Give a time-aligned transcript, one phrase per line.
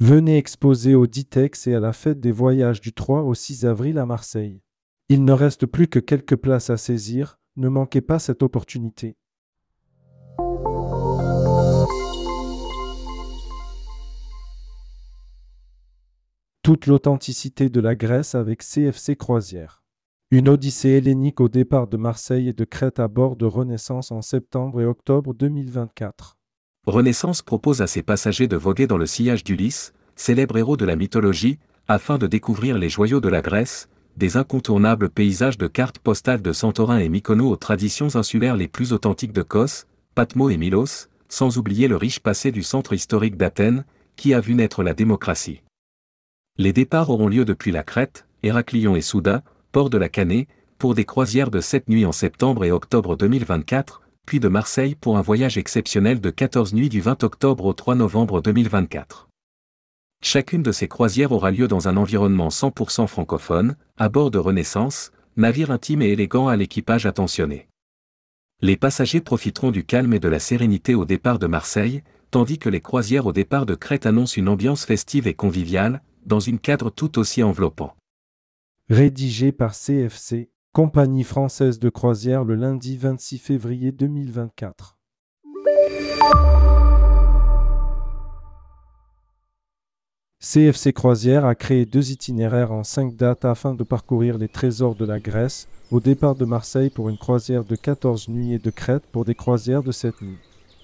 [0.00, 3.98] Venez exposer au Ditex et à la fête des voyages du 3 au 6 avril
[3.98, 4.62] à Marseille.
[5.08, 9.16] Il ne reste plus que quelques places à saisir, ne manquez pas cette opportunité.
[16.62, 19.82] Toute l'authenticité de la Grèce avec CFC Croisière.
[20.30, 24.22] Une odyssée hellénique au départ de Marseille et de Crète à bord de Renaissance en
[24.22, 26.37] septembre et octobre 2024.
[26.88, 30.96] Renaissance propose à ses passagers de voguer dans le sillage d'Ulysse, célèbre héros de la
[30.96, 36.40] mythologie, afin de découvrir les joyaux de la Grèce, des incontournables paysages de cartes postales
[36.40, 41.08] de Santorin et Mykonos aux traditions insulaires les plus authentiques de Kos, Patmos et Milos,
[41.28, 43.84] sans oublier le riche passé du centre historique d'Athènes,
[44.16, 45.60] qui a vu naître la démocratie.
[46.56, 50.94] Les départs auront lieu depuis la Crète, Héraclion et Souda, port de la Canée, pour
[50.94, 55.22] des croisières de 7 nuits en septembre et octobre 2024, puis de Marseille pour un
[55.22, 59.30] voyage exceptionnel de 14 nuits du 20 octobre au 3 novembre 2024.
[60.22, 65.12] Chacune de ces croisières aura lieu dans un environnement 100% francophone, à bord de Renaissance,
[65.38, 67.70] navire intime et élégant à l'équipage attentionné.
[68.60, 72.68] Les passagers profiteront du calme et de la sérénité au départ de Marseille, tandis que
[72.68, 76.90] les croisières au départ de Crète annoncent une ambiance festive et conviviale, dans une cadre
[76.90, 77.96] tout aussi enveloppant.
[78.90, 84.96] Rédigé par CFC, Compagnie française de croisière le lundi 26 février 2024.
[90.38, 95.04] CFC Croisière a créé deux itinéraires en cinq dates afin de parcourir les trésors de
[95.04, 99.06] la Grèce, au départ de Marseille pour une croisière de 14 nuits et de Crète
[99.10, 100.38] pour des croisières de 7 nuits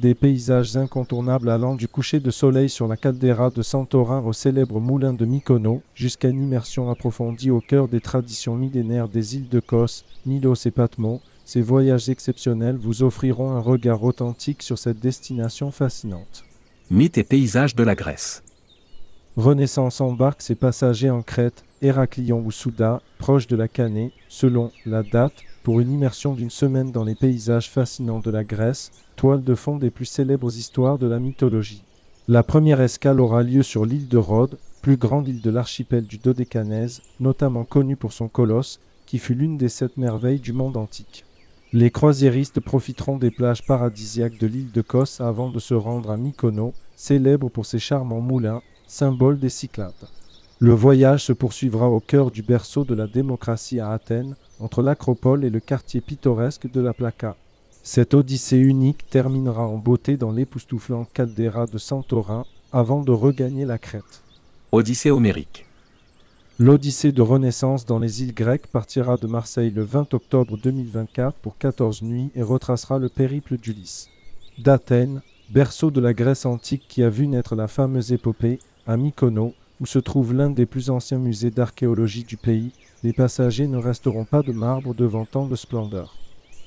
[0.00, 4.80] des paysages incontournables allant du coucher de soleil sur la caldeira de Santorin au célèbre
[4.80, 9.60] moulin de Mykonos, jusqu'à une immersion approfondie au cœur des traditions millénaires des îles de
[9.60, 15.70] Kos, Milos et Patmos, ces voyages exceptionnels vous offriront un regard authentique sur cette destination
[15.70, 16.44] fascinante.
[16.90, 18.42] Mythes et paysages de la Grèce.
[19.36, 25.02] Renaissance embarque ses passagers en Crète, Héraclion ou Souda, proche de la Canée, selon la
[25.02, 29.54] date, pour une immersion d'une semaine dans les paysages fascinants de la Grèce, toile de
[29.54, 31.82] fond des plus célèbres histoires de la mythologie.
[32.28, 36.18] La première escale aura lieu sur l'île de Rhodes, plus grande île de l'archipel du
[36.18, 41.24] Dodécanèse, notamment connue pour son colosse, qui fut l'une des sept merveilles du monde antique.
[41.72, 46.16] Les croisiéristes profiteront des plages paradisiaques de l'île de Kos avant de se rendre à
[46.16, 50.08] Mykonos, célèbre pour ses charmants moulins, symbole des Cyclades.
[50.58, 55.44] Le voyage se poursuivra au cœur du berceau de la démocratie à Athènes, entre l'acropole
[55.44, 57.36] et le quartier pittoresque de la Plaka.
[57.82, 63.78] Cette odyssée unique terminera en beauté dans l'époustouflante caldeira de Santorin avant de regagner la
[63.78, 64.22] Crète.
[64.70, 65.66] Odyssée homérique.
[66.58, 71.56] L'Odyssée de Renaissance dans les îles grecques partira de Marseille le 20 octobre 2024 pour
[71.56, 74.10] 14 nuits et retracera le périple d'Ulysse.
[74.58, 79.54] D'Athènes, berceau de la Grèce antique qui a vu naître la fameuse épopée, à Mykonos,
[79.80, 82.72] où se trouve l'un des plus anciens musées d'archéologie du pays,
[83.02, 86.14] les passagers ne resteront pas de marbre devant tant de splendeur.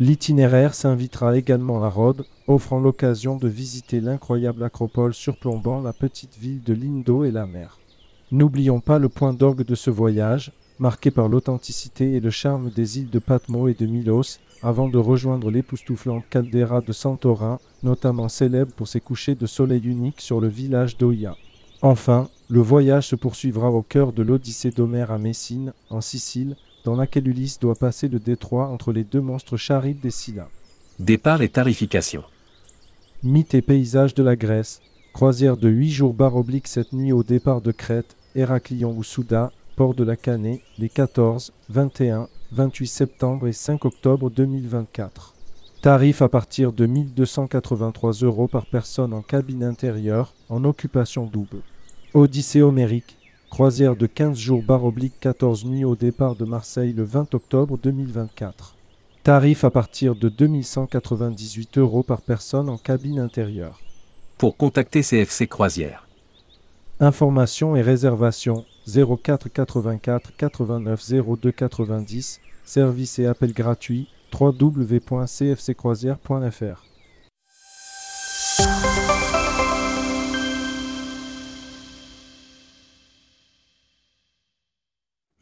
[0.00, 6.62] L'itinéraire s'invitera également à Rhodes, offrant l'occasion de visiter l'incroyable acropole surplombant la petite ville
[6.62, 7.78] de Lindo et la mer.
[8.30, 12.98] N'oublions pas le point d'orgue de ce voyage, marqué par l'authenticité et le charme des
[12.98, 18.72] îles de Patmos et de Milos, avant de rejoindre l'époustouflante caldeira de Santorin, notamment célèbre
[18.72, 21.36] pour ses couchers de soleil uniques sur le village d'Oia.
[21.82, 26.96] Enfin, le voyage se poursuivra au cœur de l'Odyssée d'Homère à Messine, en Sicile, dans
[26.96, 30.48] laquelle Ulysse doit passer le détroit entre les deux monstres charides des Scylla.
[30.98, 32.24] Départ et tarification.
[33.22, 34.80] Mythes et paysages de la Grèce.
[35.12, 39.52] Croisière de 8 jours barre oblique cette nuit au départ de Crète, Héraclion ou Souda,
[39.76, 45.34] port de la Canée, les 14, 21, 28 septembre et 5 octobre 2024.
[45.82, 51.62] Tarif à partir de 1283 euros par personne en cabine intérieure, en occupation double.
[52.14, 53.18] Odyssée homérique,
[53.50, 57.76] croisière de 15 jours barre oblique 14 nuits au départ de Marseille le 20 octobre
[57.76, 58.76] 2024.
[59.24, 63.82] Tarif à partir de 2198 euros par personne en cabine intérieure.
[64.38, 66.08] Pour contacter CFC Croisière.
[66.98, 71.12] Informations et réservations 04 84 89
[71.42, 76.87] 02 90, service et appel gratuit www.cfccroisière.fr.